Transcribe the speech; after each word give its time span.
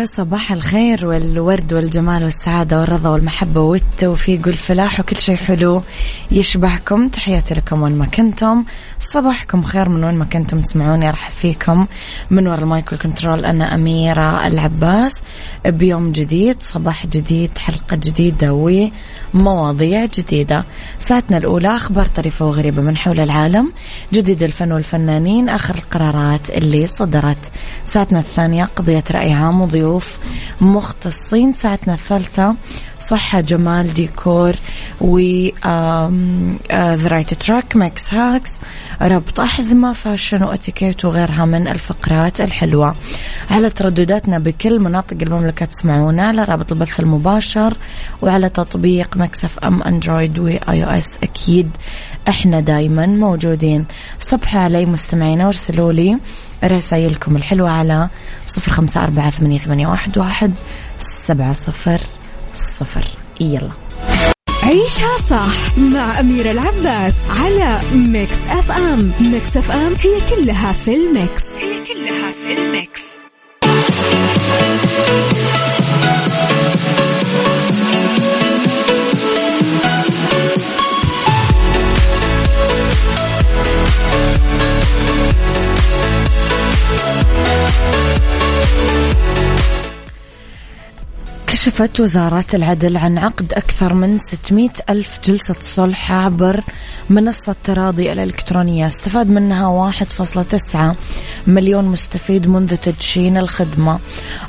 يا 0.00 0.04
صباح 0.04 0.52
الخير 0.52 1.06
والورد 1.06 1.74
والجمال 1.74 2.24
والسعادة 2.24 2.80
والرضا 2.80 3.08
والمحبة 3.08 3.60
والتوفيق 3.60 4.46
والفلاح 4.46 5.00
وكل 5.00 5.16
شيء 5.16 5.36
حلو 5.36 5.82
يشبهكم. 6.30 7.08
تحياتي 7.08 7.54
لكم 7.54 7.82
وين 7.82 7.98
ما 7.98 8.06
كنتم. 8.06 8.64
صباحكم 8.98 9.62
خير 9.62 9.88
من 9.88 10.04
وين 10.04 10.14
ما 10.14 10.24
كنتم 10.24 10.60
تسمعوني. 10.60 11.08
أرحب 11.08 11.32
فيكم 11.32 11.86
من 12.30 12.46
وراء 12.46 12.60
ال 12.60 12.68
mic 12.68 12.92
وال 12.92 13.04
control 13.04 13.44
أنا 13.44 13.74
أميرة 13.74 14.46
العباس. 14.46 15.12
بيوم 15.66 16.12
جديد 16.12 16.56
صباح 16.60 17.06
جديد 17.06 17.58
حلقة 17.58 17.96
جديدة 17.96 18.52
ومواضيع 19.34 20.04
جديدة. 20.04 20.64
ساعتنا 20.98 21.36
الأولى 21.36 21.76
أخبار 21.76 22.06
طريفة 22.06 22.46
وغريبة 22.46 22.82
من 22.82 22.96
حول 22.96 23.20
العالم. 23.20 23.72
جديد 24.12 24.42
الفن 24.42 24.72
والفنانين 24.72 25.48
آخر 25.48 25.74
القرارات 25.74 26.50
اللي 26.50 26.86
صدرت. 26.86 27.50
ساعتنا 27.84 28.18
الثانية 28.18 28.64
قضية 28.76 29.04
رأي 29.10 29.32
عام 29.32 29.60
وضيوف 29.60 29.89
مختصين 30.60 31.52
ساعتنا 31.52 31.94
الثالثة 31.94 32.54
صحة 33.00 33.40
جمال 33.40 33.94
ديكور 33.94 34.54
و 35.00 35.18
the 36.72 37.08
right 37.08 37.34
track 37.34 37.76
ماكس 37.76 38.14
hacks 38.14 38.50
ربط 39.02 39.40
أحزمة 39.40 39.92
fashion 39.92 40.42
واتيكيت 40.42 41.04
وغيرها 41.04 41.44
من 41.44 41.68
الفقرات 41.68 42.40
الحلوة. 42.40 42.94
على 43.50 43.70
تردداتنا 43.70 44.38
بكل 44.38 44.80
مناطق 44.80 45.16
المملكة 45.22 45.66
تسمعونا 45.66 46.26
على 46.26 46.44
رابط 46.44 46.72
البث 46.72 47.00
المباشر 47.00 47.76
وعلى 48.22 48.48
تطبيق 48.48 49.16
Mix 49.16 49.58
FM 49.58 49.82
Android 49.82 50.38
و 50.38 50.84
iOS 50.84 51.08
أكيد 51.22 51.70
إحنا 52.28 52.60
دايما 52.60 53.06
موجودين. 53.06 53.86
صبحوا 54.18 54.60
علي 54.60 54.86
مستمعينا 54.86 55.46
وارسلوا 55.46 55.92
لي 55.92 56.18
رسائلكم 56.64 57.36
الحلوة 57.36 57.70
على 57.70 58.08
صفر 58.46 58.72
خمسة 58.72 59.04
أربعة 59.04 59.30
ثمانية 59.30 59.86
واحد 59.86 60.52
سبعة 60.98 61.52
صفر 61.52 62.00
صفر. 62.54 63.04
يلا. 63.40 63.70
عيشها 64.62 65.16
صح 65.30 65.78
مع 65.78 66.20
أميرة 66.20 66.50
العباس 66.50 67.14
على 67.40 67.80
Mix 67.94 68.36
FM 68.48 69.12
Mix 69.20 69.56
FM 69.56 69.94
هي 69.94 70.20
كلها 70.30 70.72
في 70.72 70.94
ال 70.94 71.04
mix. 71.04 71.42
هي 71.58 71.69
كشفت 91.52 92.00
وزارة 92.00 92.44
العدل 92.54 92.96
عن 92.96 93.18
عقد 93.18 93.52
أكثر 93.52 93.94
من 93.94 94.18
600 94.18 94.68
ألف 94.90 95.18
جلسة 95.24 95.54
صلح 95.60 96.12
عبر 96.12 96.64
منصة 97.10 97.54
تراضي 97.64 98.12
الإلكترونية. 98.12 98.86
استفاد 98.86 99.30
منها 99.30 99.66
1.9 99.92 100.96
مليون 101.46 101.84
مستفيد 101.84 102.46
منذ 102.46 102.76
تدشين 102.76 103.36
الخدمة. 103.38 103.98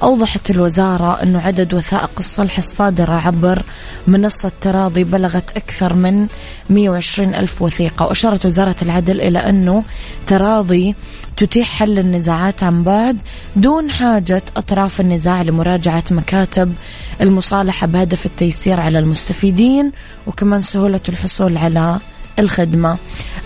أوضحت 0.03 0.49
الوزارة 0.49 1.23
أنه 1.23 1.41
عدد 1.41 1.73
وثائق 1.73 2.11
الصلح 2.19 2.57
الصادرة 2.57 3.13
عبر 3.13 3.63
منصة 4.07 4.51
تراضي 4.61 5.03
بلغت 5.03 5.57
أكثر 5.57 5.93
من 5.93 6.27
120 6.69 7.35
ألف 7.35 7.61
وثيقة. 7.61 8.05
وأشارت 8.05 8.45
وزارة 8.45 8.75
العدل 8.81 9.21
إلى 9.21 9.39
أنه 9.39 9.83
تراضي 10.27 10.95
تتيح 11.41 11.69
حل 11.69 11.99
النزاعات 11.99 12.63
عن 12.63 12.83
بعد 12.83 13.17
دون 13.55 13.91
حاجة 13.91 14.41
أطراف 14.57 15.01
النزاع 15.01 15.41
لمراجعة 15.41 16.03
مكاتب 16.11 16.73
المصالحة 17.21 17.87
بهدف 17.87 18.25
التيسير 18.25 18.81
على 18.81 18.99
المستفيدين 18.99 19.91
وكمان 20.27 20.61
سهولة 20.61 20.99
الحصول 21.09 21.57
على 21.57 21.99
الخدمة. 22.39 22.97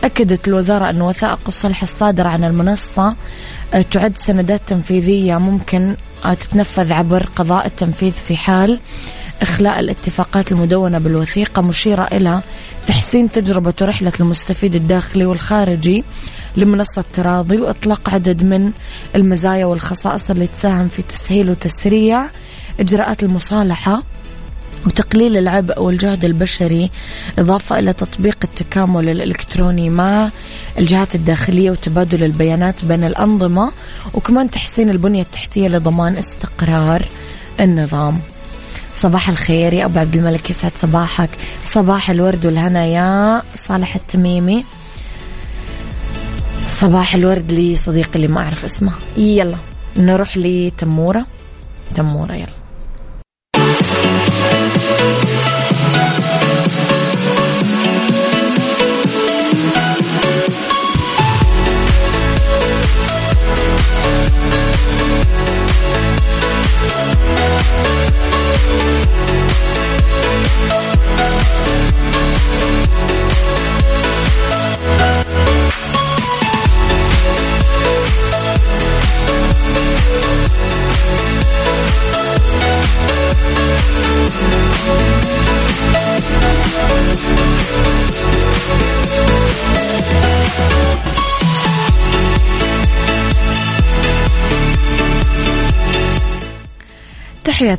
أكدت 0.03 0.47
الوزارة 0.47 0.89
أن 0.89 1.01
وثائق 1.01 1.39
الصلح 1.47 1.81
الصادرة 1.81 2.29
عن 2.29 2.43
المنصة 2.43 3.15
آه، 3.73 3.85
تعد 3.91 4.17
سندات 4.17 4.61
تنفيذية 4.67 5.37
ممكن 5.37 5.95
آه، 6.25 6.33
تتنفذ 6.33 6.93
عبر 6.93 7.29
قضاء 7.35 7.65
التنفيذ 7.65 8.11
في 8.11 8.37
حال 8.37 8.79
إخلاء 9.41 9.79
الاتفاقات 9.79 10.51
المدونة 10.51 10.97
بالوثيقة 10.97 11.61
مشيرة 11.61 12.07
إلى 12.11 12.41
تحسين 12.87 13.31
تجربة 13.31 13.73
ورحلة 13.81 14.13
المستفيد 14.19 14.75
الداخلي 14.75 15.25
والخارجي. 15.25 16.03
لمنصة 16.57 17.03
تراضي 17.13 17.57
وإطلاق 17.57 18.09
عدد 18.09 18.43
من 18.43 18.71
المزايا 19.15 19.65
والخصائص 19.65 20.31
اللي 20.31 20.47
تساهم 20.47 20.87
في 20.87 21.01
تسهيل 21.01 21.49
وتسريع 21.49 22.29
إجراءات 22.79 23.23
المصالحة 23.23 24.01
وتقليل 24.85 25.37
العبء 25.37 25.81
والجهد 25.81 26.25
البشري 26.25 26.91
إضافة 27.39 27.79
إلى 27.79 27.93
تطبيق 27.93 28.37
التكامل 28.43 29.09
الإلكتروني 29.09 29.89
مع 29.89 30.29
الجهات 30.77 31.15
الداخلية 31.15 31.71
وتبادل 31.71 32.23
البيانات 32.23 32.85
بين 32.85 33.03
الأنظمة 33.03 33.71
وكمان 34.13 34.49
تحسين 34.49 34.89
البنية 34.89 35.21
التحتية 35.21 35.67
لضمان 35.67 36.17
استقرار 36.17 37.05
النظام. 37.59 38.19
صباح 38.93 39.29
الخير 39.29 39.73
يا 39.73 39.85
أبو 39.85 39.99
عبد 39.99 40.15
الملك 40.15 40.49
يسعد 40.49 40.71
صباحك. 40.75 41.29
صباح 41.65 42.09
الورد 42.09 42.45
والهنا 42.45 42.85
يا 42.85 43.41
صالح 43.55 43.95
التميمي. 43.95 44.65
صباح 46.69 47.15
الورد 47.15 47.51
لصديقي 47.51 48.15
اللي 48.15 48.27
ما 48.27 48.41
أعرف 48.41 48.65
اسمه. 48.65 48.91
يلا 49.17 49.57
نروح 49.97 50.37
لتمورة. 50.37 51.25
تمورة 51.95 52.33
يلا. 52.33 52.64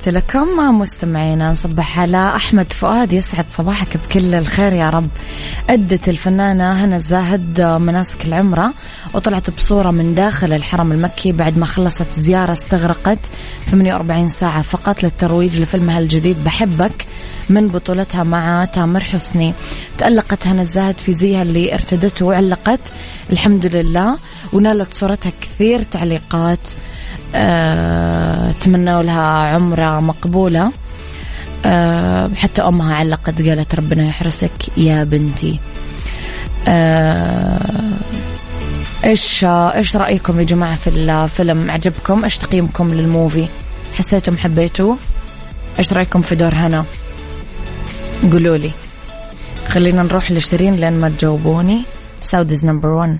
تحياتي 0.06 0.26
لكم 0.26 0.78
مستمعينا 0.78 1.52
نصبح 1.52 2.00
على 2.00 2.36
أحمد 2.36 2.72
فؤاد 2.72 3.12
يسعد 3.12 3.44
صباحك 3.50 3.96
بكل 3.96 4.34
الخير 4.34 4.72
يا 4.72 4.90
رب. 4.90 5.08
أدت 5.70 6.08
الفنانة 6.08 6.84
هنا 6.84 6.96
الزاهد 6.96 7.60
مناسك 7.60 8.24
العمرة 8.24 8.74
وطلعت 9.14 9.50
بصورة 9.50 9.90
من 9.90 10.14
داخل 10.14 10.52
الحرم 10.52 10.92
المكي 10.92 11.32
بعد 11.32 11.58
ما 11.58 11.66
خلصت 11.66 12.12
زيارة 12.12 12.52
استغرقت 12.52 13.18
48 13.70 14.28
ساعة 14.28 14.62
فقط 14.62 15.02
للترويج 15.02 15.60
لفيلمها 15.60 15.98
الجديد 15.98 16.44
بحبك 16.44 17.06
من 17.50 17.68
بطولتها 17.68 18.22
مع 18.22 18.64
تامر 18.64 19.00
حسني. 19.00 19.54
تألقت 19.98 20.46
هنا 20.46 20.62
الزاهد 20.62 20.98
في 20.98 21.12
زيها 21.12 21.42
اللي 21.42 21.74
ارتدته 21.74 22.26
وعلقت 22.26 22.80
الحمد 23.32 23.66
لله. 23.66 24.18
ونالت 24.52 24.94
صورتها 24.94 25.32
كثير 25.40 25.82
تعليقات. 25.82 26.58
تمنوا 28.60 29.02
لها 29.02 29.22
عمرة 29.22 30.00
مقبولة. 30.00 30.72
أه 31.64 32.30
حتى 32.36 32.62
أمها 32.62 32.94
علقت 32.94 33.42
قالت 33.42 33.74
ربنا 33.74 34.06
يحرسك 34.08 34.78
يا 34.78 35.04
بنتي. 35.04 35.60
أه 36.68 37.60
إيش 39.04 39.44
إيش 39.48 39.96
رأيكم 39.96 40.40
يا 40.40 40.44
جماعة 40.44 40.76
في 40.76 40.90
الفيلم؟ 40.90 41.70
عجبكم 41.70 42.24
إيش 42.24 42.38
تقييمكم 42.38 42.88
لل 42.94 43.07
movie؟ 43.07 43.46
حسيتم 43.94 44.36
حبيتوه؟ 44.36 44.96
إيش 45.78 45.92
رأيكم 45.92 46.22
في 46.22 46.34
دور 46.34 46.54
هنا؟ 46.54 46.84
قولوا 48.32 48.56
لي. 48.56 48.70
خلينا 49.68 50.02
نروح 50.02 50.30
لشيرين 50.30 50.74
لين 50.74 50.98
ما 50.98 51.08
تجاوبوني. 51.08 51.82
Saudi's 52.20 52.66
number 52.66 52.88
1 52.88 53.18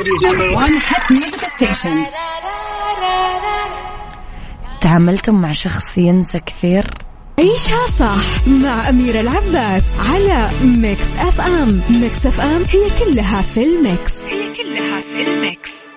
Mix 0.00 0.24
FM 0.24 0.24
Saudi's 0.24 0.24
number 0.24 0.50
1 0.50 0.72
hit 0.72 1.12
music 1.12 1.44
station 1.44 2.04
تعاملتم 4.80 5.34
مع 5.34 5.52
شخص 5.52 5.98
ينسى 5.98 6.40
كثير؟ 6.40 6.84
عيشها 7.38 7.90
صح 7.98 8.48
مع 8.48 8.88
أميرة 8.88 9.20
العباس 9.20 9.84
على 9.98 10.50
Mix 10.62 11.06
FM 11.18 11.82
Mix 11.90 12.26
FM 12.26 12.62
هي 12.62 12.90
كلها 13.04 13.42
في 13.42 13.64
ال 13.64 13.74
mix. 13.74 14.12
هي 14.28 14.54
كلها 14.56 15.00
في 15.00 15.22
ال 15.22 15.35
mix. 15.35 15.89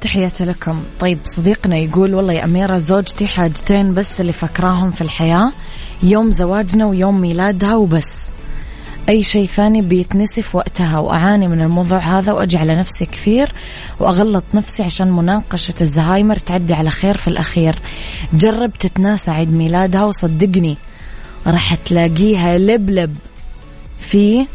تحياتي 0.00 0.44
لكم. 0.44 0.82
طيب 1.00 1.18
صديقنا 1.24 1.76
يقول 1.76 2.14
والله 2.14 2.32
يا 2.32 2.44
أميرة 2.44 2.78
زوجتي 2.78 3.26
حاجتين 3.26 3.94
بس 3.94 4.20
اللي 4.20 4.32
فكراهم 4.32 4.90
في 4.90 5.00
الحياة 5.00 5.52
يوم 6.02 6.30
زواجنا 6.30 6.86
ويوم 6.86 7.20
ميلادها 7.20 7.76
وبس. 7.76 8.33
أي 9.08 9.22
شيء 9.22 9.46
ثاني 9.46 9.82
بيتنسي 9.82 10.42
في 10.42 10.56
وقتها 10.56 10.98
وأعاني 10.98 11.48
من 11.48 11.60
الموضوع 11.60 11.98
هذا 11.98 12.32
وأجي 12.32 12.56
على 12.56 12.76
نفسي 12.76 13.06
كثير 13.06 13.52
وأغلط 14.00 14.44
نفسي 14.54 14.82
عشان 14.82 15.10
مناقشة 15.12 15.74
الزهايمر 15.80 16.36
تعدي 16.36 16.74
على 16.74 16.90
خير 16.90 17.16
في 17.16 17.28
الأخير. 17.28 17.74
جرب 18.32 18.72
تتناسى 18.72 19.30
عيد 19.30 19.52
ميلادها 19.52 20.04
وصدقني 20.04 20.78
راح 21.46 21.74
تلاقيها 21.74 22.58
لبلب 22.58 23.16
في 24.00 24.46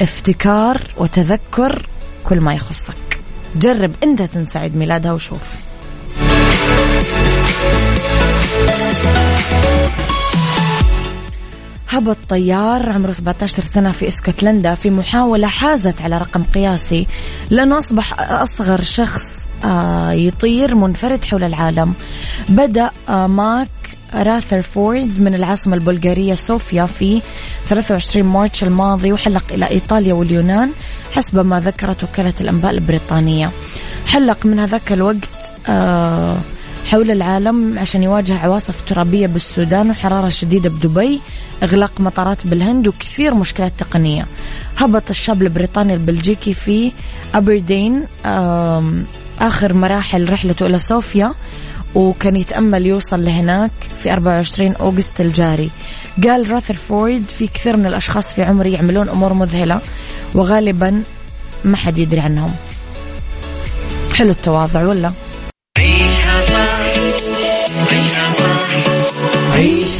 افتكار 0.00 0.80
وتذكر 0.96 1.86
كل 2.24 2.40
ما 2.40 2.54
يخصك. 2.54 3.20
جرب 3.56 3.92
أنت 4.02 4.22
تنسى 4.22 4.58
عيد 4.58 4.76
ميلادها 4.76 5.12
وشوف. 5.12 5.42
هبط 11.92 12.16
طيار 12.28 12.92
عمره 12.92 13.12
17 13.12 13.62
سنة 13.62 13.92
في 13.92 14.08
إسكتلندا 14.08 14.74
في 14.74 14.90
محاولة 14.90 15.46
حازت 15.46 16.02
على 16.02 16.18
رقم 16.18 16.42
قياسي. 16.54 17.06
لأنه 17.50 17.78
أصبح 17.78 18.20
أصغر 18.20 18.80
شخص 18.80 19.48
آه، 19.64 20.12
يطير 20.12 20.74
منفرد 20.74 21.24
حول 21.24 21.44
العالم. 21.44 21.94
بدأ 22.48 22.90
آه، 23.08 23.26
ماك 23.26 23.68
راثرفورد 24.14 25.20
من 25.20 25.34
العاصمة 25.34 25.74
البلغارية 25.74 26.34
صوفيا 26.34 26.86
في 26.86 27.22
23 27.68 28.26
مارتش 28.26 28.64
الماضي 28.64 29.12
وحلق 29.12 29.44
إلى 29.50 29.70
إيطاليا 29.70 30.14
واليونان 30.14 30.70
حسب 31.12 31.46
ما 31.46 31.60
ذكرت 31.60 32.04
وكالة 32.04 32.34
الأنباء 32.40 32.70
البريطانية. 32.70 33.50
حلق 34.06 34.46
من 34.46 34.58
هذاك 34.58 34.92
الوقت 34.92 35.52
آه، 35.68 36.36
حول 36.92 37.10
العالم 37.10 37.78
عشان 37.78 38.02
يواجه 38.02 38.38
عواصف 38.38 38.74
ترابية 38.88 39.26
بالسودان 39.26 39.90
وحرارة 39.90 40.28
شديدة 40.28 40.70
بدبي 40.70 41.20
إغلاق 41.62 42.00
مطارات 42.00 42.46
بالهند 42.46 42.88
وكثير 42.88 43.34
مشكلات 43.34 43.72
تقنية. 43.78 44.26
هبط 44.78 45.10
الشاب 45.10 45.42
البريطاني 45.42 45.94
البلجيكي 45.94 46.54
في 46.54 46.92
أبردين 47.34 48.06
آخر 49.40 49.72
مراحل 49.72 50.32
رحلته 50.32 50.66
إلى 50.66 50.78
صوفيا 50.78 51.34
وكان 51.94 52.36
يتأمل 52.36 52.86
يوصل 52.86 53.24
لهناك 53.24 53.70
في 54.02 54.12
24 54.12 54.72
أوغست 54.72 55.20
الجاري. 55.20 55.70
قال 56.24 56.50
راثرفورد 56.50 57.24
في 57.38 57.46
كثير 57.46 57.76
من 57.76 57.86
الأشخاص 57.86 58.34
في 58.34 58.42
عمري 58.42 58.72
يعملون 58.72 59.08
أمور 59.08 59.32
مذهلة 59.32 59.80
وغالبا 60.34 61.02
ما 61.64 61.76
حد 61.76 61.98
يدري 61.98 62.20
عنهم. 62.20 62.54
حلو 64.14 64.30
التواضع 64.30 64.86
ولا؟ 64.86 65.12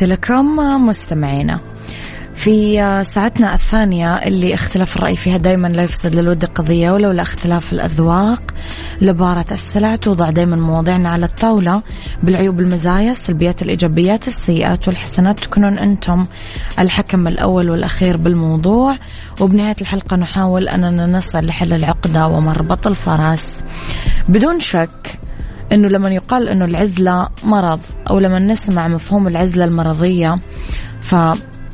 تحياتي 0.00 0.14
لكم 0.14 0.56
مستمعينا. 0.86 1.60
في 2.34 2.76
ساعتنا 3.14 3.54
الثانية 3.54 4.14
اللي 4.14 4.54
اختلاف 4.54 4.96
الرأي 4.96 5.16
فيها 5.16 5.36
دايما 5.36 5.68
لا 5.68 5.82
يفسد 5.82 6.14
للود 6.14 6.44
قضية 6.44 6.90
ولولا 6.90 7.22
اختلاف 7.22 7.72
الأذواق 7.72 8.40
لبارة 9.00 9.46
السلع 9.52 9.96
توضع 9.96 10.30
دائما 10.30 10.56
مواضيعنا 10.56 11.10
على 11.10 11.26
الطاولة. 11.26 11.82
بالعيوب 12.22 12.60
المزايا 12.60 13.10
السلبيات 13.10 13.62
الإيجابيات 13.62 14.28
السيئات 14.28 14.88
والحسنات 14.88 15.40
تكونون 15.40 15.78
أنتم 15.78 16.26
الحكم 16.78 17.28
الأول 17.28 17.70
والأخير 17.70 18.16
بالموضوع. 18.16 18.96
وبنهاية 19.40 19.76
الحلقة 19.80 20.16
نحاول 20.16 20.68
أننا 20.68 21.06
نصل 21.06 21.46
لحل 21.46 21.72
العقدة 21.72 22.26
ومربط 22.26 22.86
الفرس. 22.86 23.64
بدون 24.28 24.60
شك 24.60 25.18
إنه 25.72 25.88
لما 25.88 26.10
يقال 26.10 26.48
إنه 26.48 26.64
العزلة 26.64 27.28
مرض 27.44 27.80
أو 28.10 28.18
لما 28.18 28.38
نسمع 28.38 28.88
مفهوم 28.88 29.28
العزلة 29.28 29.64
المرضية 29.64 30.38
ف 31.00 31.14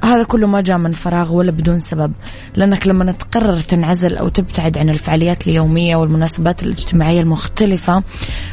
هذا 0.04 0.22
كله 0.22 0.46
ما 0.46 0.60
جاء 0.60 0.78
من 0.78 0.92
فراغ 0.92 1.34
ولا 1.34 1.50
بدون 1.50 1.78
سبب. 1.78 2.12
لأنك 2.56 2.86
لما 2.86 3.12
تقرر 3.12 3.60
تنعزل 3.60 4.16
أو 4.16 4.28
تبتعد 4.28 4.78
عن 4.78 4.90
الفعاليات 4.90 5.48
اليومية 5.48 5.96
والمناسبات 5.96 6.62
الاجتماعية 6.62 7.20
المختلفة 7.20 8.02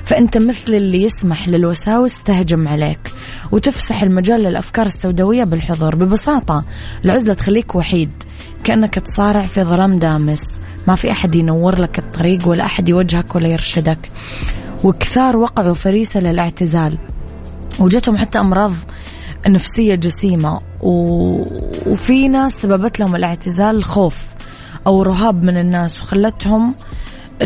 فأنت 0.06 0.38
مثل 0.38 0.74
اللي 0.74 1.04
يسمح 1.04 1.48
للوساوس 1.48 2.24
تهجم 2.24 2.68
عليك 2.68 3.12
وتفسح 3.52 4.04
المجال 4.04 4.44
للأفكار 4.44 4.86
السوداوية 4.86 5.44
بالحضور. 5.44 5.96
ببساطة 5.96 6.66
العزلة 7.06 7.34
تخليك 7.34 7.76
وحيد 7.76 8.14
كأنك 8.64 8.96
تصارع 8.96 9.46
في 9.46 9.64
ظلام 9.64 10.00
دامس. 10.00 10.44
ما 10.88 10.96
في 10.96 11.12
أحد 11.12 11.36
ينور 11.36 11.82
لك 11.82 12.00
الطريق 12.00 12.48
ولا 12.48 12.66
أحد 12.66 12.90
يوجهك 12.90 13.36
ولا 13.36 13.48
يرشدك. 13.48 14.10
وكثار 14.84 15.38
وقعوا 15.38 15.74
فريسة 15.74 16.20
للاعتزال. 16.20 16.98
وجتهم 17.80 18.18
حتى 18.18 18.40
أمراض 18.40 18.74
نفسية 19.48 19.96
جسيمة. 19.96 20.60
و... 20.82 20.92
وفي 21.86 22.28
ناس 22.28 22.52
سببت 22.52 23.00
لهم 23.00 23.16
الاعتزال 23.16 23.84
خوف 23.84 24.34
أو 24.88 25.04
رهاب 25.04 25.44
من 25.44 25.58
الناس 25.58 26.02
وخلتهم 26.02 26.76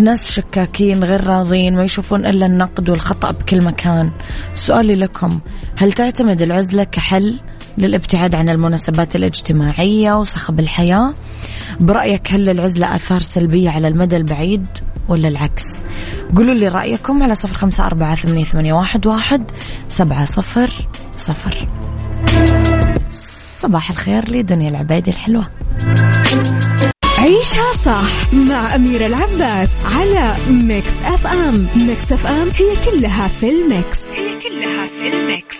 ناس 0.01 0.31
شكاكين 0.31 1.03
غير 1.03 1.23
راضين 1.23 1.75
ما 1.75 1.83
يشوفون 1.83 2.25
إلا 2.25 2.45
النقد 2.45 2.89
والخطأ 2.89 3.31
بكل 3.31 3.61
مكان. 3.61 4.11
سؤالي 4.55 4.95
لكم 4.95 5.39
هل 5.75 5.93
تعتمد 5.93 6.41
العزلة 6.41 6.83
كحل 6.83 7.39
للابتعاد 7.77 8.35
عن 8.35 8.49
المناسبات 8.49 9.15
الاجتماعية 9.15 10.19
وصخب 10.19 10.59
الحياة؟ 10.59 11.13
برأيك 11.79 12.31
هل 12.31 12.49
للعزلة 12.49 12.95
آثار 12.95 13.19
سلبية 13.19 13.69
على 13.69 13.87
المدى 13.87 14.17
البعيد؟ 14.17 14.67
ولا 15.09 15.27
العكس. 15.27 15.63
قولوا 16.35 16.53
لي 16.53 16.67
رأيكم 16.67 17.23
على 17.23 17.35
صفر 17.35 17.57
خمسة 17.57 17.85
أربعة 17.85 18.15
ثمانية 18.15 18.73
واحد 18.73 19.43
سبعة 19.89 20.25
صفر 20.25 20.69
صفر. 21.17 21.67
صباح 23.61 23.89
الخير 23.89 24.29
لدنيا 24.29 24.69
العبادي 24.69 25.11
الحلوة. 25.11 25.47
عيشها 27.17 27.77
صح 27.85 28.33
مع 28.33 28.75
أميرة 28.75 29.05
العباس 29.05 29.69
على 29.85 30.35
Mix 30.49 30.93
FM. 31.05 31.67
Mix 31.75 32.11
FM 32.11 32.49
هي 32.49 32.91
كلها 32.91 33.27
في 33.27 33.49
ال 33.49 33.60
mix. 33.60 34.05
هي 34.05 34.39
كلها 34.39 34.87
في 34.87 35.07
ال 35.13 35.22
mix. 35.22 35.57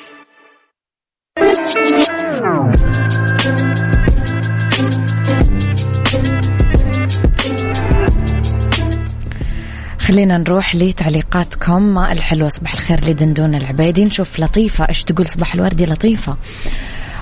خلينا 10.07 10.37
نروح 10.37 10.75
لتعليقاتكم. 10.75 11.97
الحلوة 11.97 12.49
صباح 12.49 12.73
الخير 12.73 13.05
لدندون 13.05 13.55
العبيدي؟ 13.55 14.05
نشوف 14.05 14.39
لطيفة. 14.39 14.89
إيش 14.89 15.03
تقول 15.03 15.27
صباح 15.27 15.53
الوردي 15.53 15.85
لطيفة؟ 15.85 16.37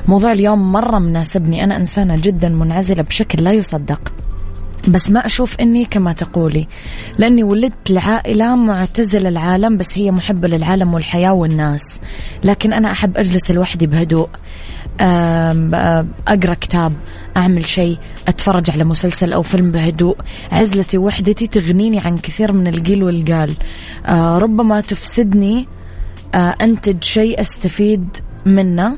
موضوع 0.08 0.32
اليوم 0.32 0.72
مرة 0.72 1.00
مناسبني. 1.00 1.64
أنا 1.64 1.78
إنسانة 1.78 2.16
جدا 2.22 2.50
منعزلة 2.50 3.04
بشكل 3.04 3.44
لا 3.44 3.54
يصدق. 3.54 4.14
بس 4.88 5.10
ما 5.10 5.26
أشوف 5.26 5.56
أني 5.60 5.86
كما 5.86 6.14
تقولي 6.14 6.68
لأني 7.18 7.44
ولدت 7.44 7.92
لعائلة 7.92 8.56
معتزلة 8.56 9.30
العالم 9.30 9.78
بس 9.78 9.88
هي 9.94 10.12
محبة 10.12 10.48
للعالم 10.48 10.94
والحياة 10.94 11.34
والناس. 11.34 12.00
لكن 12.44 12.74
أنا 12.74 12.92
أحب 12.92 13.18
أجلس 13.18 13.52
لوحدي 13.52 13.88
بهدوء 13.88 14.30
أقرأ 16.28 16.54
كتاب. 16.54 16.94
أعمل 17.38 17.66
شيء 17.66 17.98
أتفرج 18.28 18.72
على 18.72 18.84
مسلسل 18.84 19.34
أو 19.34 19.42
فيلم 19.42 19.72
بهدوء. 19.72 20.18
عزلتي 20.52 20.98
وحدتي 20.98 21.48
تغنيني 21.48 22.00
عن 22.00 22.18
كثير 22.18 22.54
من 22.54 22.68
القيل 22.68 23.04
والقال. 23.04 23.54
آه، 24.06 24.38
ربما 24.38 24.82
تفسدني 24.82 25.68
آه، 26.36 26.56
أنتج 26.62 27.04
شيء 27.04 27.42
أستفيد 27.42 28.18
منه. 28.46 28.98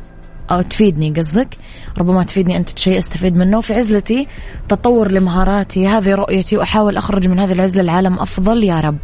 أو 0.52 0.62
تفيدني 0.62 1.14
قصدك. 1.18 1.58
ربما 1.98 2.24
تفيدني 2.24 2.58
أنت 2.58 2.80
شيء 2.80 2.98
أستفيد 2.98 3.38
منه. 3.38 3.58
وفي 3.58 3.74
عزلتي 3.74 4.28
تطور 4.70 5.12
لمهاراتي. 5.12 5.88
هذه 5.88 6.16
رؤيتي 6.16 6.58
وأحاول 6.58 6.98
أخرج 6.98 7.28
من 7.28 7.40
هذه 7.40 7.52
العزلة 7.52 7.82
العالم 7.82 8.14
أفضل. 8.20 8.64
يا 8.64 8.80
رب. 8.80 8.98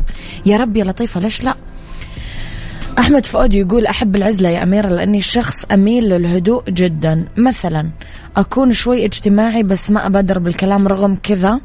يا 0.46 0.58
رب 0.58 0.78
يا 0.78 0.84
لطيفة 0.84 1.20
ليش 1.20 1.44
لا؟ 1.44 1.56
أحمد 3.00 3.26
فؤاد 3.26 3.54
يقول 3.54 3.86
أحب 3.86 4.16
العزلة 4.16 4.50
يا 4.50 4.64
أميرة 4.64 4.88
لأني 4.88 5.22
شخص 5.22 5.66
أميل 5.72 6.10
للهدوء 6.10 6.64
جدا. 6.70 7.26
مثلا 7.38 7.90
أكون 8.38 8.74
شوي 8.74 9.06
اجتماعي 9.06 9.64
بس 9.64 9.92
ما 9.92 10.08
أبادر 10.08 10.40
بالكلام 10.40 10.88
رغم 10.88 11.18
كذا. 11.24 11.60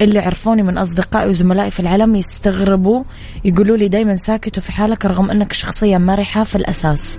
اللي 0.00 0.18
عرفوني 0.18 0.62
من 0.62 0.78
أصدقائي 0.78 1.30
وزملائي 1.30 1.70
في 1.70 1.80
العالم 1.80 2.14
يستغربوا 2.14 3.04
يقولوا 3.44 3.76
لي 3.76 3.88
دايما 3.88 4.16
ساكت 4.16 4.58
وفي 4.58 4.72
حالك 4.72 5.04
رغم 5.04 5.30
أنك 5.30 5.52
شخصية 5.52 5.98
مرحة 5.98 6.44
في 6.44 6.56
الأساس. 6.56 7.18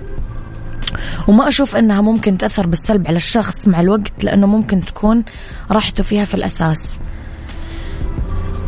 وما 1.28 1.48
أشوف 1.48 1.76
أنها 1.76 2.00
ممكن 2.00 2.38
تأثر 2.38 2.66
بالسلب 2.66 3.06
على 3.06 3.16
الشخص 3.16 3.68
مع 3.68 3.80
الوقت 3.80 4.24
لأنه 4.24 4.46
ممكن 4.46 4.84
تكون 4.84 5.24
راحته 5.70 6.02
فيها 6.02 6.24
في 6.24 6.34
الأساس. 6.34 6.98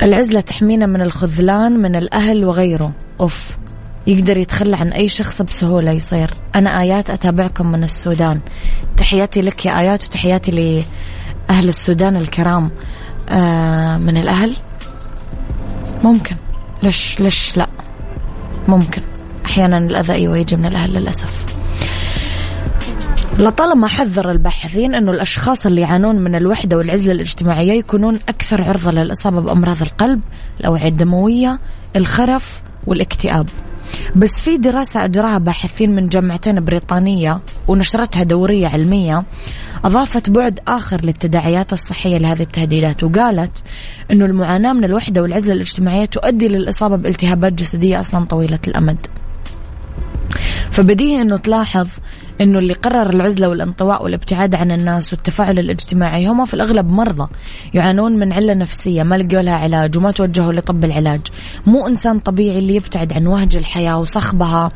العزلة 0.03 0.41
تحمينا 0.41 0.87
من 0.87 1.03
الخذلان 1.03 1.79
من 1.79 1.97
الأهل 1.97 2.45
وغيره. 2.45 2.93
أوف. 3.21 3.57
يقدر 4.07 4.39
يتخلى 4.39 4.77
عن 4.77 4.93
أي 4.93 5.09
شخص 5.09 5.43
بسهولة 5.43 5.91
يصير. 5.91 6.31
أنا 6.55 6.81
آيات 6.81 7.11
أتابعكم 7.11 7.73
من 7.73 7.85
السودان. 7.85 8.41
تحياتي 8.97 9.43
لك 9.43 9.67
يا 9.67 9.79
آيات 9.79 10.05
وتحياتي 10.05 10.51
لأهل 10.51 11.69
السودان 11.69 12.17
الكرام. 12.17 12.71
آه 13.29 13.97
من 13.97 14.17
الأهل؟ 14.17 14.53
ممكن. 16.05 16.37
ليش 16.83 17.21
ليش 17.21 17.57
لا؟ 17.57 17.67
ممكن. 18.69 19.03
أحيانا 19.47 19.79
الأذى 19.79 20.13
أيوة 20.13 20.37
يجي 20.37 20.57
من 20.57 20.67
الأهل 20.67 20.93
للأسف. 20.93 21.47
لطالما 23.39 23.89
حذر 23.89 24.31
الباحثين 24.31 24.95
أنه 24.95 25.13
الأشخاص 25.13 25.67
اللي 25.67 25.81
يعانون 25.81 26.17
من 26.17 26.35
الوحدة 26.35 26.77
والعزلة 26.77 27.13
الاجتماعية 27.13 27.73
يكونون 27.73 28.19
أكثر 28.29 28.65
عرضة 28.65 28.91
للإصابة 28.91 29.41
بأمراض 29.41 29.83
القلب 29.83 30.21
الأوعية 30.61 30.89
الدموية 30.89 31.61
الخرف 31.97 32.63
والاكتئاب. 32.87 33.49
بس 34.17 34.33
في 34.41 34.59
دراسة 34.59 35.05
أجراها 35.05 35.39
باحثين 35.39 35.97
من 35.97 36.09
جامعتين 36.09 36.65
بريطانية 36.65 37.41
ونشرتها 37.69 38.23
دورية 38.23 38.69
علمية. 38.69 39.25
أضافت 39.85 40.31
بعد 40.31 40.61
آخر 40.69 41.01
للتداعيات 41.05 41.73
الصحية 41.73 42.19
لهذه 42.19 42.43
التهديدات 42.43 43.05
وقالت 43.05 43.63
أنه 44.11 44.25
المعاناة 44.25 44.73
من 44.73 44.85
الوحدة 44.85 45.23
والعزلة 45.23 45.53
الاجتماعية 45.53 46.05
تؤدي 46.05 46.49
للإصابة 46.49 46.97
بالتهابات 46.97 47.53
جسدية 47.53 48.01
أصلا 48.01 48.25
طويلة 48.25 48.59
الأمد. 48.69 49.07
فبديهي 50.77 51.23
أنه 51.23 51.37
تلاحظ 51.37 51.89
إنه 52.41 52.59
اللي 52.59 52.75
قرر 52.75 53.11
العزلة 53.11 53.49
والانطواء 53.49 54.05
والابتعاد 54.05 54.55
عن 54.55 54.73
الناس 54.73 55.13
والتفاعل 55.13 55.59
الاجتماعي 55.59 56.27
هم 56.27 56.45
في 56.45 56.55
الأغلب 56.55 56.91
مرضى 56.91 57.29
يعانون 57.75 58.19
من 58.19 58.33
علة 58.33 58.55
نفسية 58.55 59.03
ما 59.03 59.15
لقوا 59.15 59.43
لها 59.43 59.55
علاج 59.55 59.99
وما 59.99 60.11
توجهوا 60.11 60.53
لطب 60.53 60.85
العلاج. 60.85 61.21
مو 61.67 61.87
إنسان 61.87 62.19
طبيعي 62.19 62.59
اللي 62.59 62.75
يبتعد 62.75 63.13
عن 63.13 63.27
وهج 63.27 63.57
الحياة 63.57 63.99
وصخبها 63.99 64.73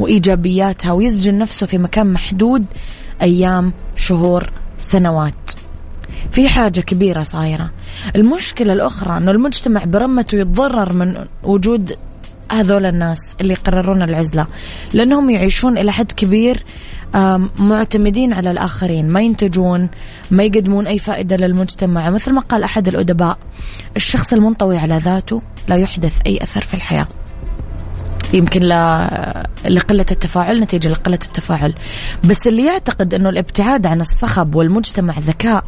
وإيجابياتها 0.00 0.92
ويسجن 0.92 1.38
نفسه 1.38 1.66
في 1.66 1.78
مكان 1.78 2.12
محدود 2.12 2.64
أيام 3.22 3.72
شهور 3.96 4.50
سنوات. 4.78 5.50
في 6.30 6.48
حاجة 6.48 6.80
كبيرة 6.80 7.22
صايرة. 7.22 7.70
المشكلة 8.16 8.72
الأخرى 8.72 9.16
أنه 9.16 9.30
المجتمع 9.30 9.84
برمته 9.84 10.38
يتضرر 10.38 10.92
من 10.92 11.24
وجود 11.42 11.96
هذول 12.52 12.86
الناس 12.86 13.18
اللي 13.40 13.52
يقررون 13.52 14.02
العزلة 14.02 14.46
لأنهم 14.92 15.30
يعيشون 15.30 15.78
إلى 15.78 15.92
حد 15.92 16.12
كبير 16.12 16.64
معتمدين 17.58 18.34
على 18.34 18.50
الآخرين 18.50 19.08
ما 19.08 19.20
ينتجون 19.20 19.88
ما 20.30 20.42
يقدمون 20.42 20.86
أي 20.86 20.98
فائدة 20.98 21.36
للمجتمع. 21.36 22.10
مثل 22.10 22.32
ما 22.32 22.40
قال 22.40 22.62
أحد 22.62 22.88
الأدباء 22.88 23.38
الشخص 23.96 24.32
المنطوي 24.32 24.78
على 24.78 24.98
ذاته 24.98 25.42
لا 25.68 25.76
يحدث 25.76 26.20
أي 26.26 26.38
أثر 26.42 26.60
في 26.60 26.74
الحياة. 26.74 27.06
يمكن 28.32 28.62
لقلة 29.68 30.06
التفاعل 30.10 30.60
نتيجة 30.60 30.88
لقلة 30.88 31.18
التفاعل. 31.24 31.74
بس 32.24 32.46
اللي 32.46 32.66
يعتقد 32.66 33.14
أنه 33.14 33.28
الابتعاد 33.28 33.86
عن 33.86 34.00
الصخب 34.00 34.54
والمجتمع 34.54 35.18
ذكاء 35.18 35.64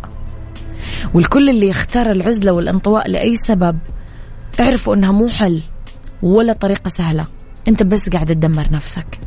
والكل 1.15 1.51
اللي 1.51 1.69
يختار 1.69 2.11
العزلة 2.11 2.53
والانطواء 2.53 3.11
لأي 3.11 3.35
سبب 3.35 3.79
اعرفوا 4.61 4.95
أنها 4.95 5.13
مو 5.13 5.29
حل. 5.29 5.61
ولا 6.23 6.53
طريقة 6.53 6.89
سهلة. 6.89 7.27
أنت 7.69 7.83
بس 7.83 8.09
قاعد 8.09 8.27
تدمر 8.27 8.69
نفسك. 8.73 9.21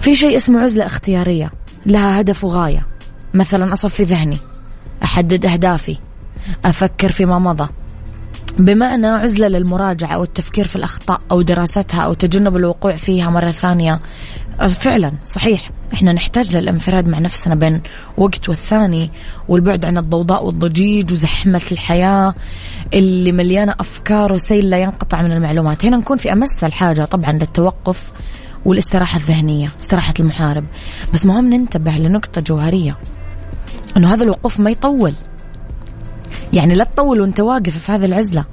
في 0.00 0.14
شيء 0.14 0.36
اسمه 0.36 0.60
عزلة 0.60 0.86
اختيارية. 0.86 1.50
لها 1.86 2.20
هدف 2.20 2.44
وغاية. 2.44 2.86
مثلا 3.34 3.72
أصفي 3.72 4.02
ذهني. 4.02 4.38
أحدد 5.02 5.46
أهدافي. 5.46 5.96
أفكر 6.64 7.12
فيما 7.12 7.38
مضى. 7.38 7.68
بمعنى 8.58 9.06
عزلة 9.06 9.48
للمراجعة 9.48 10.14
أو 10.14 10.22
التفكير 10.24 10.66
في 10.66 10.76
الأخطاء 10.76 11.20
أو 11.30 11.42
دراستها 11.42 12.00
أو 12.00 12.14
تجنب 12.14 12.56
الوقوع 12.56 12.94
فيها 12.94 13.30
مرة 13.30 13.50
ثانية. 13.50 14.00
فعلا 14.68 15.12
صحيح. 15.24 15.70
إحنا 15.94 16.12
نحتاج 16.12 16.56
للانفراد 16.56 17.08
مع 17.08 17.18
نفسنا 17.18 17.54
بين 17.54 17.82
وقت 18.16 18.48
والثاني 18.48 19.10
والبعد 19.48 19.84
عن 19.84 19.98
الضوضاء 19.98 20.46
والضجيج 20.46 21.12
وزحمة 21.12 21.62
الحياة. 21.72 22.34
اللي 22.94 23.32
مليانة 23.32 23.74
أفكار 23.80 24.32
وسيل 24.32 24.70
لا 24.70 24.78
ينقطع 24.78 25.22
من 25.22 25.32
المعلومات. 25.32 25.84
هنا 25.84 25.96
نكون 25.96 26.16
في 26.16 26.32
أمس 26.32 26.64
الحاجة 26.64 27.04
طبعا 27.04 27.32
للتوقف 27.32 28.12
والاستراحة 28.64 29.16
الذهنية 29.16 29.68
استراحة 29.80 30.14
المحارب. 30.20 30.64
بس 31.14 31.26
مهم 31.26 31.52
ننتبه 31.52 31.92
لنقطة 31.92 32.40
جوهرية 32.40 32.98
أنه 33.96 34.14
هذا 34.14 34.22
الوقوف 34.22 34.60
ما 34.60 34.70
يطول. 34.70 35.14
يعني 36.52 36.74
لا 36.74 36.84
تطول 36.84 37.20
وأنت 37.20 37.40
واقف 37.40 37.78
في 37.78 37.92
هذه 37.92 38.04
العزلة. 38.04 38.44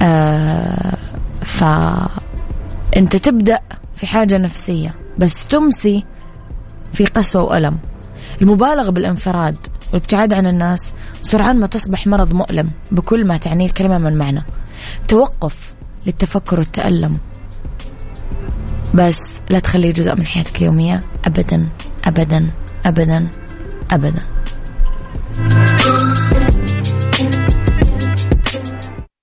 آه 0.00 0.96
فانت 1.44 3.16
تبدأ 3.16 3.60
في 3.96 4.06
حاجة 4.06 4.38
نفسية 4.38 4.94
بس 5.18 5.34
تمسي 5.48 6.04
في 6.92 7.04
قسوة 7.04 7.42
وألم. 7.42 7.78
المبالغة 8.42 8.90
بالانفراد 8.90 9.56
والابتعاد 9.86 10.34
عن 10.34 10.46
الناس 10.46 10.92
سرعان 11.24 11.60
ما 11.60 11.66
تصبح 11.66 12.06
مرض 12.06 12.32
مؤلم 12.32 12.70
بكل 12.90 13.26
ما 13.26 13.36
تعنيه 13.36 13.66
الكلمة 13.66 13.98
من 13.98 14.16
معنى. 14.18 14.42
توقف 15.08 15.74
للتفكر 16.06 16.58
والتألم. 16.58 17.18
بس 18.94 19.20
لا 19.50 19.58
تخليه 19.58 19.92
جزء 19.92 20.14
من 20.14 20.26
حياتك 20.26 20.56
اليومية. 20.56 21.04
أبدا 21.24 21.68
أبدا 22.04 22.50
أبدا 22.86 23.28
أبدا. 23.90 24.22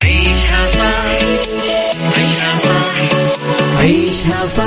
عيشها 0.04 0.68
صح 0.68 1.22
عيشها 2.18 2.58
صح 2.58 2.96
عيشها 3.78 4.46
صح 4.46 4.64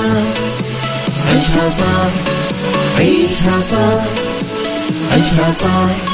عيشها 1.28 1.70
صح 1.70 2.10
عيشها 2.98 3.60
صح 3.60 4.04
عيشها 5.12 5.50
صح 5.50 6.13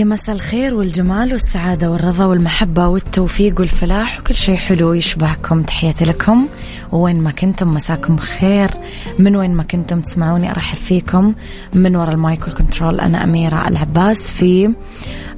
يا 0.00 0.04
مساء 0.04 0.34
الخير 0.34 0.74
والجمال 0.74 1.32
والسعادة 1.32 1.90
والرضا 1.90 2.24
والمحبة 2.24 2.88
والتوفيق 2.88 3.60
والفلاح 3.60 4.20
وكل 4.20 4.34
شيء 4.34 4.56
حلو 4.56 4.92
يشبهكم. 4.92 5.62
تحياتي 5.62 6.04
لكم. 6.04 6.46
وين 6.92 7.20
ما 7.20 7.30
كنتم 7.30 7.74
مساكم 7.74 8.16
خير 8.16 8.70
من 9.18 9.36
وين 9.36 9.54
ما 9.54 9.62
كنتم 9.62 10.00
تسمعوني 10.00 10.50
أرحب 10.50 10.76
فيكم. 10.76 11.34
من 11.74 11.96
وراء 11.96 12.14
المايك 12.14 12.42
والكنترول 12.42 13.00
أنا 13.00 13.24
أميرة 13.24 13.68
العباس 13.68 14.22
في 14.22 14.74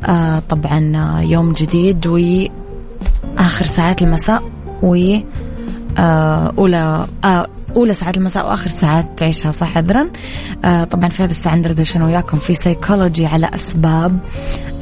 آه 0.04 0.42
طبعا 0.48 0.92
يوم 1.22 1.52
جديد 1.52 2.06
وآخر 2.06 3.64
ساعات 3.64 4.02
المساء 4.02 4.42
و 4.82 5.16
آه 5.98 6.54
أولى 6.58 7.06
آه 7.24 7.46
أولى 7.76 7.94
ساعات 7.94 8.16
المساء 8.16 8.46
وآخر 8.46 8.66
ساعات 8.66 9.06
تعيشها 9.16 9.50
صح 9.50 9.76
عذرا 9.76 10.10
آه 10.64 10.84
طبعا 10.84 11.08
في 11.08 11.22
هذه 11.22 11.30
الساعة 11.30 11.54
ندردش 11.56 11.96
أنا 11.96 12.06
وياكم 12.06 12.38
في 12.38 12.54
سيكولوجي 12.54 13.26
على 13.26 13.50
أسباب 13.54 14.18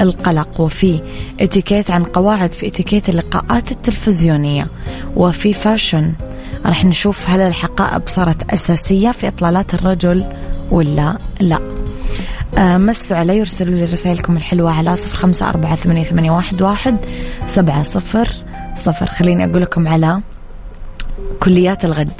القلق 0.00 0.60
وفي 0.60 1.00
اتيكيت 1.40 1.90
عن 1.90 2.04
قواعد 2.04 2.52
في 2.52 2.66
اتيكيت 2.66 3.08
اللقاءات 3.08 3.72
التلفزيونية 3.72 4.66
وفي 5.16 5.52
fashion 5.52 6.12
راح 6.66 6.84
نشوف 6.84 7.30
هل 7.30 7.40
الحقائب 7.40 8.02
صارت 8.06 8.52
أساسية 8.52 9.10
في 9.10 9.28
إطلالات 9.28 9.74
الرجل 9.74 10.24
ولا 10.70 11.18
لا. 11.40 11.60
آه 12.58 12.78
مسوا 12.78 13.16
علي 13.16 13.38
يرسلوا 13.38 13.74
لي 13.74 13.84
رسائلكم 13.84 14.36
الحلوة 14.36 14.70
على 14.70 14.96
صفر 14.96 15.16
خمسة 15.16 15.48
أربعة 15.48 15.76
ثمانية, 15.76 16.04
ثمانية 16.04 16.30
واحد, 16.30 16.62
واحد 16.62 16.96
سبعة 17.46 17.82
صفر 17.82 18.28
صفر. 18.74 19.06
خليني 19.06 19.44
أقول 19.44 19.62
لكم 19.62 19.88
على 19.88 20.20
كليات 21.40 21.84
الغد. 21.84 22.12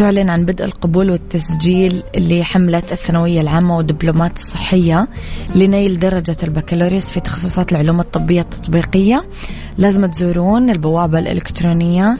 تعلن 0.00 0.30
عن 0.30 0.44
بدء 0.44 0.64
القبول 0.64 1.10
والتسجيل 1.10 2.02
لحملة 2.16 2.82
الثانوية 2.92 3.40
العامة 3.40 3.76
والدبلومات 3.76 4.36
الصحية 4.36 5.08
لنيل 5.54 5.98
درجة 5.98 6.36
البكالوريوس 6.42 7.10
في 7.10 7.20
تخصصات 7.20 7.72
العلوم 7.72 8.00
الطبية 8.00 8.40
التطبيقية. 8.40 9.24
لازم 9.78 10.06
تزورون 10.06 10.70
البوابة 10.70 11.18
الإلكترونية 11.18 12.16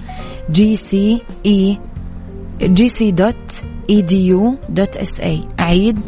إي 5.20 5.44
أعيد 5.60 5.98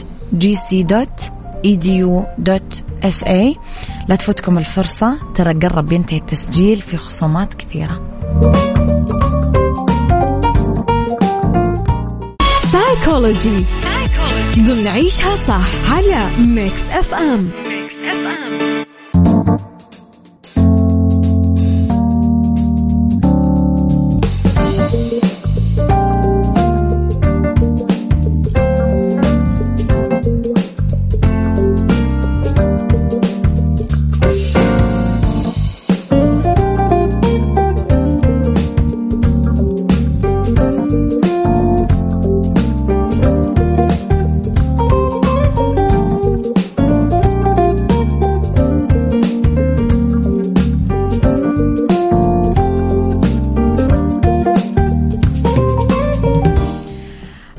إي. 3.27 3.57
لا 4.09 4.17
تفوتكم 4.17 4.59
الفرصة 4.59 5.19
ترى 5.35 5.55
قرب 5.55 5.93
ينتهي 5.93 6.19
التسجيل 6.19 6.77
في 6.77 6.97
خصومات 6.97 7.55
كثيرة. 7.55 8.01
سايكولوجي 13.13 13.65
ضمن 14.59 14.87
عيشها 14.87 15.37
صح 15.49 15.93
على 15.93 16.31
ميكس 16.39 16.83
اف 16.91 17.15
ام 17.15 17.51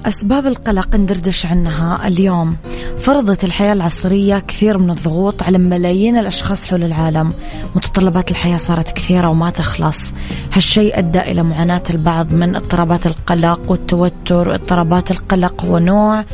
أسباب 0.05 0.47
القلق 0.47 0.95
ندردش 0.95 1.45
عنها 1.45 2.07
اليوم. 2.07 2.57
فرضت 2.97 3.43
الحياة 3.43 3.73
العصرية 3.73 4.39
كثير 4.39 4.77
من 4.77 4.89
الضغوط 4.89 5.43
على 5.43 5.57
ملايين 5.57 6.17
الأشخاص 6.17 6.67
حول 6.67 6.83
العالم. 6.83 7.33
متطلبات 7.75 8.31
الحياة 8.31 8.57
صارت 8.57 8.89
كثيرة 8.89 9.29
وما 9.29 9.49
تخلص. 9.49 10.13
هالشيء 10.51 10.99
أدى 10.99 11.19
إلى 11.19 11.43
معاناة 11.43 11.83
البعض 11.89 12.33
من 12.33 12.55
اضطرابات 12.55 13.07
القلق 13.07 13.71
والتوتر 13.71 14.55
اضطرابات 14.55 15.11
القلق 15.11 15.65
هو 15.65 15.77
نوع 15.77 16.25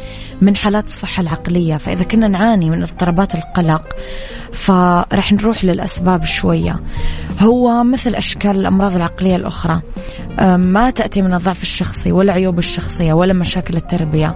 من 0.42 0.56
حالات 0.56 0.86
الصحة 0.86 1.22
العقلية. 1.22 1.78
فإذا 1.78 2.04
كنا 2.04 2.28
نعاني 2.28 2.70
من 2.70 2.84
اضطرابات 2.84 3.36
القلق 3.36 3.84
فرح 4.54 5.34
نروح 5.34 5.64
للأسباب 5.64 6.26
شوية. 6.26 6.80
هو 7.40 7.84
مثل 7.84 8.16
أشكال 8.16 8.52
الأمراض 8.52 8.96
العقلية 8.96 9.36
الأخرى. 9.36 9.82
ما 10.58 10.90
تأتي 10.90 11.22
من 11.22 11.34
الضعف 11.34 11.62
الشخصي 11.62 12.12
ولا 12.12 12.34
عيوب 12.34 12.60
الشخصية 12.60 13.14
ولا 13.14 13.34
مشاكل 13.34 13.78
التربية. 13.78 14.36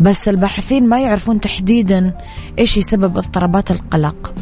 بس 0.00 0.28
الباحثين 0.28 0.88
ما 0.88 1.00
يعرفون 1.00 1.40
تحديدا 1.40 2.14
إيش 2.58 2.76
يسبب 2.76 3.16
اضطرابات 3.16 3.70
القلق. 3.70 4.34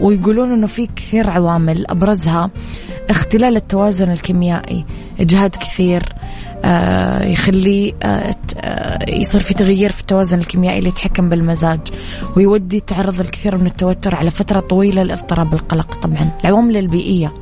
ويقولون 0.00 0.52
إنه 0.52 0.66
في 0.66 0.86
كثير 0.86 1.30
عوامل 1.30 1.86
أبرزها. 1.90 2.50
اختلال 3.10 3.56
التوازن 3.56 4.10
الكيميائي 4.10 4.84
إجهاد 5.20 5.50
كثير. 5.50 6.02
يخليه 7.22 7.92
آه، 8.02 8.34
يصير 9.08 9.40
في 9.40 9.54
تغيير 9.54 9.92
في 9.92 10.00
التوازن 10.00 10.38
الكيميائي 10.38 10.78
اللي 10.78 10.88
يتحكم 10.88 11.28
بالمزاج 11.28 11.80
ويودي 12.36 12.80
تعرض 12.80 13.20
الكثير 13.20 13.56
من 13.56 13.66
التوتر 13.66 14.14
على 14.14 14.30
فترة 14.30 14.60
طويلة 14.60 15.02
لاضطراب 15.02 15.54
القلق 15.54 16.00
طبعا. 16.00 16.30
العوامل 16.44 16.76
البيئية 16.76 17.32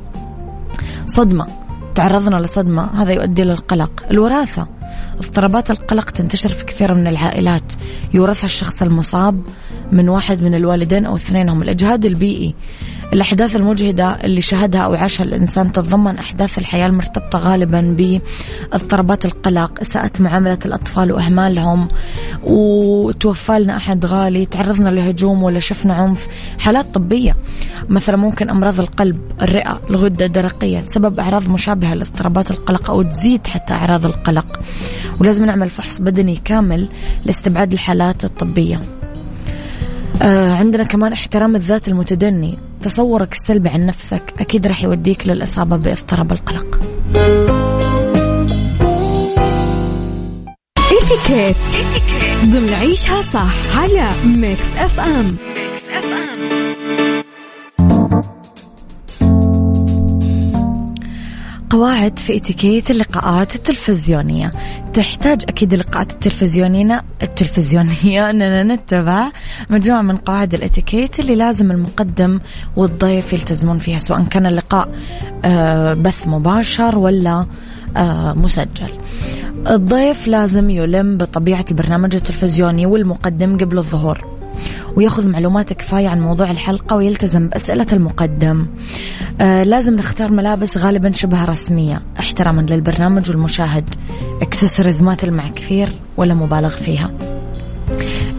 صدمة 1.05 1.47
تعرضنا 1.95 2.35
لصدمة 2.35 3.01
هذا 3.01 3.11
يؤدي 3.13 3.43
للقلق 3.43 4.03
الوراثة 4.11 4.67
اضطرابات 5.19 5.71
القلق 5.71 6.09
تنتشر 6.09 6.49
في 6.49 6.65
كثير 6.65 6.93
من 6.93 7.07
العائلات. 7.07 7.73
يورثها 8.13 8.45
الشخص 8.45 8.81
المصاب 8.81 9.41
من 9.91 10.09
واحد 10.09 10.41
من 10.41 10.55
الوالدين 10.55 11.05
أو 11.05 11.15
اثنينهم. 11.15 11.61
الإجهاد 11.61 12.05
البيئي 12.05 12.55
الأحداث 13.13 13.55
المجهدة 13.55 14.17
اللي 14.23 14.41
شهدها 14.41 14.81
أو 14.81 14.93
عاشها 14.93 15.23
الإنسان 15.23 15.71
تتضمن 15.71 16.17
أحداث 16.17 16.57
الحياة 16.57 16.87
المرتبطة 16.87 17.39
غالبا 17.39 17.95
باضطرابات 17.97 19.25
القلق 19.25 19.81
إساءة 19.81 20.11
معاملة 20.19 20.59
الأطفال 20.65 21.11
وإهمالهم 21.11 21.87
وتوفى 22.43 23.59
لنا 23.59 23.77
أحد 23.77 24.05
غالي 24.05 24.45
تعرضنا 24.45 24.89
لهجوم 24.89 25.43
ولا 25.43 25.59
شفنا 25.59 25.93
عنف 25.93 26.27
حالات 26.59 26.93
طبية. 26.93 27.35
مثلا 27.89 28.17
ممكن 28.17 28.49
أمراض 28.49 28.79
القلب 28.79 29.19
الرئة 29.41 29.81
الغدة 29.89 30.25
الدرقية 30.25 30.79
تسبب 30.79 31.19
أعراض 31.19 31.47
مشابهة 31.47 31.93
لاضطرابات 31.93 32.51
القلق 32.51 32.89
أو 32.89 33.01
تزيد 33.01 33.47
حتى 33.47 33.73
أعراض 33.73 34.05
القلق. 34.05 34.59
ولازم 35.19 35.45
نعمل 35.45 35.69
فحص 35.69 36.01
بدني 36.01 36.35
كامل 36.35 36.87
لاستبعاد 37.25 37.73
الحالات 37.73 38.23
الطبية. 38.25 38.79
آه 40.21 40.53
عندنا 40.53 40.83
كمان 40.83 41.13
احترام 41.13 41.55
الذات 41.55 41.87
المتدني. 41.87 42.57
تصورك 42.87 43.33
السلبي 43.33 43.69
عن 43.69 43.85
نفسك 43.85 44.33
أكيد 44.39 44.67
راح 44.67 44.83
يوديك 44.83 45.27
للإصابة 45.27 45.77
بإضطراب 45.77 46.31
القلق. 46.31 46.79
اتيكيت 50.91 51.55
ضمن 52.45 52.73
عيشها 52.73 53.21
صح 53.21 53.77
على 53.77 54.09
Mix 54.25 54.71
FM. 54.77 55.37
قواعد 61.69 62.19
في 62.19 62.37
اتيكيت 62.37 62.91
اللقاءات 62.91 63.55
التلفزيونية. 63.55 64.51
تحتاج 64.93 65.41
أكيد 65.49 65.73
اللقاءات 65.73 66.11
التلفزيونية 66.11 67.03
التلفزيونية. 67.23 68.25
أننا 68.29 68.75
نتبع 68.75 69.31
مجموعة 69.69 70.01
من 70.01 70.17
قواعد 70.17 70.53
الاتيكيت 70.53 71.19
اللي 71.19 71.35
لازم 71.35 71.71
المقدم 71.71 72.39
والضيف 72.75 73.33
يلتزمون 73.33 73.79
فيها 73.79 73.99
سواء 73.99 74.23
كان 74.23 74.45
اللقاء 74.45 74.89
آه، 75.45 75.93
بث 75.93 76.27
مباشر 76.27 76.97
ولا 76.97 77.45
آه، 77.97 78.33
مسجل. 78.33 78.89
الضيف 79.69 80.27
لازم 80.27 80.69
يلم 80.69 81.17
بطبيعة 81.17 81.65
البرنامج 81.71 82.15
التلفزيوني 82.15 82.85
والمقدم 82.85 83.57
قبل 83.57 83.77
الظهور. 83.77 84.36
وياخذ 84.97 85.27
معلومات 85.27 85.73
كفاية 85.73 86.07
عن 86.07 86.21
موضوع 86.21 86.51
الحلقة 86.51 86.95
ويلتزم 86.95 87.47
بأسئلة 87.47 87.85
المقدم. 87.93 88.67
آه 89.41 89.63
لازم 89.63 89.95
نختار 89.95 90.31
ملابس 90.31 90.77
غالبا 90.77 91.11
شبه 91.11 91.45
رسمية. 91.45 92.01
احتراما 92.19 92.61
للبرنامج 92.61 93.29
والمشاهد. 93.29 93.95
اكسسوارز 94.41 95.01
ما 95.01 95.15
تلمع 95.15 95.47
كثير 95.47 95.89
ولا 96.17 96.33
مبالغ 96.33 96.75
فيها. 96.75 97.11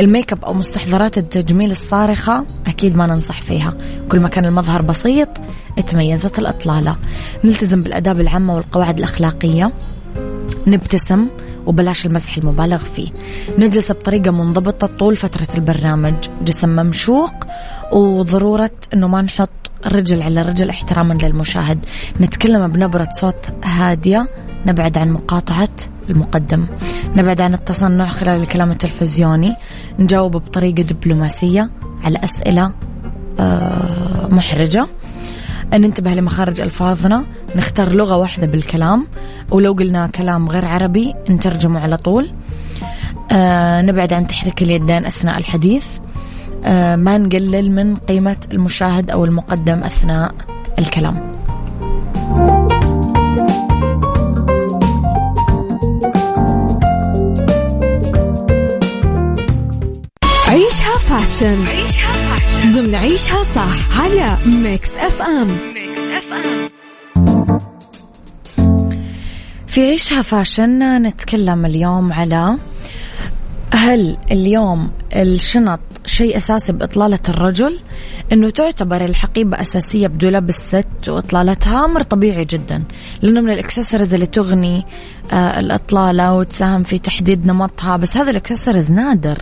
الميك 0.00 0.32
اب 0.32 0.44
أو 0.44 0.54
مستحضرات 0.54 1.18
التجميل 1.18 1.70
الصارخة 1.70 2.44
أكيد 2.66 2.96
ما 2.96 3.06
ننصح 3.06 3.42
فيها. 3.42 3.74
كل 4.08 4.20
ما 4.20 4.28
كان 4.28 4.44
المظهر 4.44 4.82
بسيط 4.82 5.28
تميزت 5.86 6.38
الأطلالة. 6.38 6.96
نلتزم 7.44 7.82
بالأداب 7.82 8.20
العامة 8.20 8.54
والقواعد 8.54 8.98
الأخلاقية. 8.98 9.72
نبتسم. 10.66 11.26
وبلاش 11.68 12.06
المسح 12.06 12.36
المبالغ 12.36 12.84
فيه. 12.84 13.08
نجلس 13.58 13.92
بطريقة 13.92 14.30
منضبطة 14.30 14.86
طول 14.86 15.16
فترة 15.16 15.48
البرنامج. 15.54 16.14
جسم 16.44 16.68
ممشوق 16.68 17.32
وضرورة 17.92 18.70
أنه 18.94 19.08
ما 19.08 19.22
نحط 19.22 19.50
رجل 19.86 20.22
على 20.22 20.42
رجل 20.42 20.70
احتراما 20.70 21.14
للمشاهد. 21.14 21.78
نتكلم 22.20 22.68
بنبرة 22.68 23.08
صوت 23.20 23.64
هادية. 23.64 24.28
نبعد 24.66 24.98
عن 24.98 25.10
مقاطعة 25.10 25.68
المقدم. 26.10 26.66
نبعد 27.16 27.40
عن 27.40 27.54
التصنع 27.54 28.06
خلال 28.06 28.40
الكلام 28.42 28.70
التلفزيوني. 28.70 29.54
نجاوب 29.98 30.32
بطريقة 30.32 30.82
دبلوماسية 30.82 31.70
على 32.04 32.18
أسئلة 32.24 32.72
آه، 33.40 34.28
محرجة. 34.30 34.86
ننتبه 35.72 36.10
لمخارج 36.10 36.60
ألفاظنا. 36.60 37.24
نختار 37.56 37.92
لغة 37.92 38.16
واحدة 38.16 38.46
بالكلام. 38.46 39.06
ولو 39.50 39.72
قلنا 39.72 40.06
كلام 40.06 40.48
غير 40.48 40.64
عربي 40.64 41.14
نترجمه 41.30 41.80
على 41.80 41.96
طول. 41.96 42.30
آه 43.32 43.80
نبعد 43.82 44.12
عن 44.12 44.26
تحريك 44.26 44.62
اليدين 44.62 45.06
أثناء 45.06 45.38
الحديث. 45.38 45.84
آه 46.64 46.96
ما 46.96 47.18
نقلل 47.18 47.72
من 47.72 47.96
قيمة 47.96 48.36
المشاهد 48.52 49.10
أو 49.10 49.24
المقدم 49.24 49.78
أثناء 49.78 50.34
الكلام. 50.78 51.32
عيشها 60.48 60.98
fashion. 60.98 61.66
عيشها 61.66 62.12
fashion. 62.12 62.72
ضمن 62.72 62.94
عيشها 62.94 63.42
صح. 63.42 64.00
على 64.00 64.36
Mix 64.46 64.94
FM 64.96 65.48
Mix 65.74 66.00
FM 66.00 66.77
في 69.68 69.86
عيشها 69.86 70.22
fashion 70.22 71.02
نتكلم 71.02 71.66
اليوم 71.66 72.12
على 72.12 72.56
هل 73.74 74.16
اليوم 74.30 74.90
الشنط 75.12 75.80
شيء 76.06 76.36
أساسي 76.36 76.72
بإطلالة 76.72 77.18
الرجل 77.28 77.78
أنه 78.32 78.50
تعتبر 78.50 79.04
الحقيبة 79.04 79.60
أساسية 79.60 80.06
بدولاب 80.06 80.48
الست 80.48 81.08
وإطلالتها 81.08 81.84
أمر 81.84 82.02
طبيعي 82.02 82.44
جدا 82.44 82.82
لأنه 83.22 83.40
من 83.40 83.50
الإكسسوارز 83.50 84.14
اللي 84.14 84.26
تغني 84.26 84.86
آه 85.32 85.60
الإطلالة 85.60 86.34
وتساهم 86.34 86.82
في 86.82 86.98
تحديد 86.98 87.46
نمطها 87.46 87.96
بس 87.96 88.16
هذا 88.16 88.30
الإكسسوارز 88.30 88.92
نادر 88.92 89.38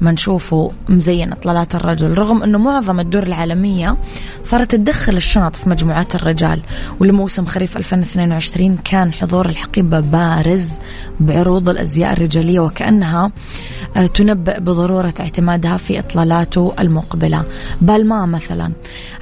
ما 0.00 0.12
نشوفه 0.12 0.72
مزين 0.88 1.32
إطلالات 1.32 1.74
الرجل 1.74 2.18
رغم 2.18 2.42
إنه 2.42 2.58
معظم 2.58 3.00
الدول 3.00 3.22
العالمية 3.22 3.96
صارت 4.42 4.70
تدخل 4.74 5.16
الشنط 5.16 5.56
في 5.56 5.68
مجموعات 5.68 6.14
الرجال 6.14 6.60
ولموسم 7.00 7.46
خريف 7.46 7.76
2022 7.76 8.76
كان 8.76 9.12
حضور 9.12 9.48
الحقيبة 9.48 10.00
بارز 10.00 10.78
بعروض 11.20 11.68
الأزياء 11.68 12.12
الرجالية 12.12 12.60
وكأنها 12.60 13.30
آه، 13.96 14.06
تنبئ 14.06 14.60
بضروره 15.10 15.20
اعتمادها 15.20 15.76
في 15.76 15.98
إطلالاته 15.98 16.72
المقبلة. 16.80 17.44
بالما 17.80 18.26
مثلا. 18.26 18.72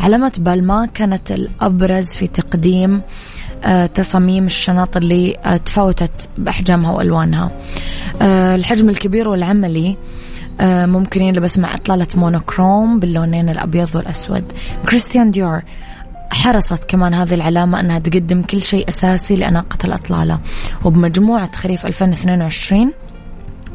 علامة 0.00 0.32
بالما 0.38 0.86
كانت 0.86 1.30
الأبرز 1.30 2.06
في 2.06 2.26
تقديم 2.26 3.02
آه، 3.64 3.86
تصاميم 3.86 4.46
الشنط 4.46 4.96
اللي 4.96 5.36
آه، 5.44 5.56
تفاوتت 5.56 6.28
بأحجامها 6.38 6.92
وألوانها. 6.92 7.50
الحجم 8.54 8.88
الكبير 8.88 9.28
والعملي 9.28 9.96
آه، 10.60 10.86
ممكن 10.86 11.22
يلبس 11.22 11.58
مع 11.58 11.74
إطلالة 11.74 12.06
monochrome 12.14 12.98
باللونين 13.00 13.48
الأبيض 13.48 13.96
والأسود. 13.96 14.44
Christian 14.88 15.30
Dior 15.30 15.62
حرصت 16.30 16.84
كمان 16.84 17.14
هذه 17.14 17.34
العلامة 17.34 17.80
أنها 17.80 17.98
تقدم 17.98 18.42
كل 18.42 18.62
شيء 18.62 18.88
أساسي 18.88 19.36
لأناقة 19.36 19.78
الأطلالة. 19.84 20.38
وبمجموعة 20.84 21.52
خريف 21.52 21.86
2022 21.86 22.92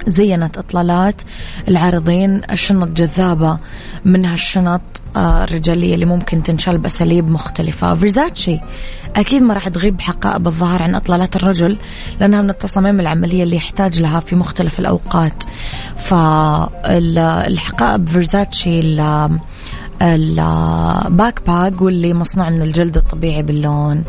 زينت 0.08 0.58
إطلالات 0.58 1.22
العارضين 1.68 2.42
بشنط 2.52 2.88
جذابة 2.88 3.58
منها 4.06 4.34
الشنط 4.34 4.82
آه، 5.16 5.44
الرجالية 5.44 5.94
اللي 5.94 6.06
ممكن 6.06 6.44
تنشل 6.44 6.78
بأساليب 6.78 7.30
مختلفة. 7.30 7.96
فيرزاتشي 7.96 8.60
أكيد 9.16 9.42
ما 9.42 9.54
راح 9.54 9.68
تغيب 9.70 10.02
حقائب 10.02 10.48
الظهر 10.48 10.84
عن 10.84 10.96
إطلالات 10.96 11.36
الرجل 11.36 11.78
لأنها 12.20 12.42
من 12.42 12.50
التصاميم 12.50 13.00
العملية 13.00 13.44
اللي 13.44 13.56
يحتاج 13.56 14.02
لها 14.02 14.20
في 14.20 14.36
مختلف 14.36 14.80
الأوقات. 14.80 15.44
فالحقائب 15.98 17.30
فيرزاتشي 18.10 18.80
ال 20.02 21.42
backpack 21.48 21.82
واللي 21.82 22.14
مصنوع 22.14 22.50
من 22.50 22.62
الجلد 22.62 22.98
الطبيعي 22.98 23.44
باللون 23.44 24.04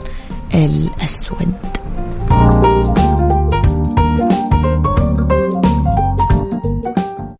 الأسود. 0.55 1.84